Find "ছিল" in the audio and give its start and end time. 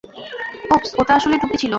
1.57-1.69